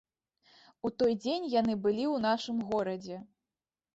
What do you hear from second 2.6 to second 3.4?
горадзе.